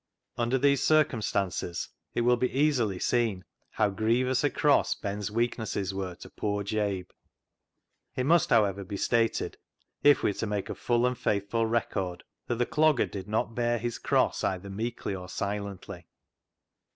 [0.35, 6.15] Under these circumstances it will be easily seen how grievous a cross Ben's weaknesses were
[6.15, 7.05] to poor Jabe.
[8.15, 9.59] It must, however, be stated,
[10.01, 13.53] if we are to make a full and faithful record, that the Clogger did not
[13.53, 16.07] bear his cross either meekly or silently.